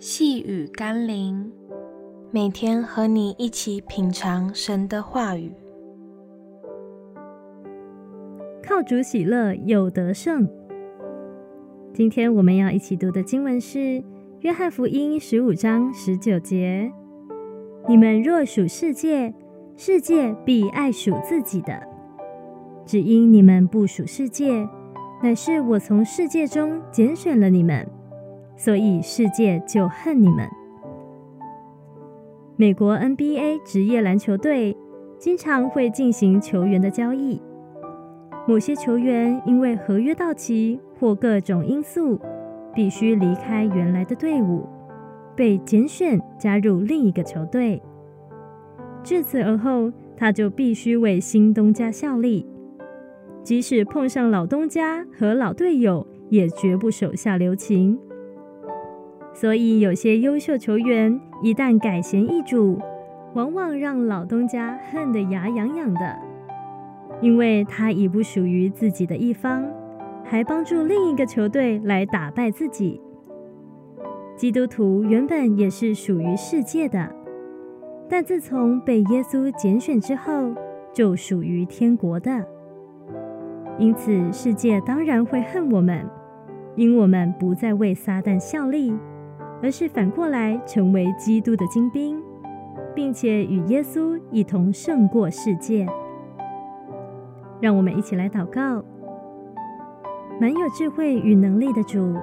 [0.00, 1.50] 细雨甘霖，
[2.30, 5.50] 每天和你一起品尝神的话语，
[8.62, 10.48] 靠主喜乐有得胜。
[11.92, 13.78] 今天我们要一起读的经文是
[14.42, 16.92] 《约翰福音》十五章十九节
[17.88, 19.34] ：“你们若属世界，
[19.76, 21.72] 世界必爱属自己的；
[22.86, 24.68] 只因你们不属世界。”
[25.20, 27.84] 乃是我从世界中拣选了你们，
[28.58, 30.46] 所以世界就恨你们。
[32.56, 34.76] 美国 NBA 职业篮球队
[35.16, 37.40] 经常会进行球员的交易，
[38.48, 42.18] 某些球员因为合约到期或各种因素，
[42.74, 44.66] 必须离开原来的队伍，
[45.36, 47.80] 被拣选加入另一个球队。
[49.04, 52.44] 至此而后，他就必须为新东家效力。
[53.44, 57.96] 即使碰上老东家和老队友，也绝不手下留情。
[59.40, 62.76] 所以，有些优秀球员一旦改弦易主，
[63.34, 66.18] 往往让老东家恨得牙痒痒的，
[67.20, 69.64] 因为他已不属于自己的一方，
[70.24, 73.00] 还帮助另一个球队来打败自己。
[74.34, 77.08] 基督徒原本也是属于世界的，
[78.08, 80.52] 但自从被耶稣拣选之后，
[80.92, 82.44] 就属于天国的。
[83.78, 86.04] 因此，世界当然会恨我们，
[86.74, 88.92] 因我们不再为撒旦效力，
[89.62, 92.22] 而是反过来成为基督的精兵，
[92.94, 95.86] 并且与耶稣一同胜过世界。
[97.60, 98.84] 让我们一起来祷告：
[100.40, 102.14] 满有智慧与能力的主，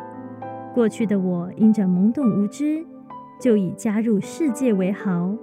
[0.73, 2.85] 过去的我因着懵懂无知，
[3.39, 5.35] 就以加入世界为豪，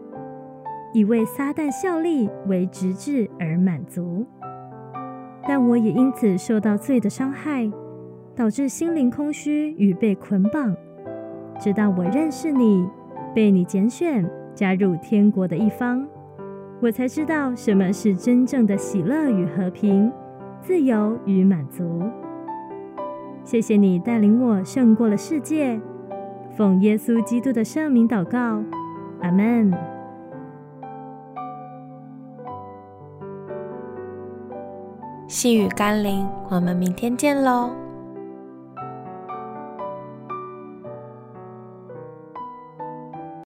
[0.95, 4.25] 以为撒旦效力为职志而满足。
[5.47, 7.71] 但我也因此受到罪的伤害，
[8.35, 10.75] 导致心灵空虚与被捆绑。
[11.63, 12.85] 直到我认识你，
[13.33, 16.05] 被你拣选，加入天国的一方，
[16.81, 20.13] 我才知道什么是真正的喜乐与和平、
[20.61, 22.03] 自由与满足。
[23.45, 25.81] 谢谢你带领我胜过了世界，
[26.57, 28.61] 奉耶稣基督的圣名祷告，
[29.21, 29.73] 阿门。
[35.29, 37.71] 细雨甘霖，我们明天见喽。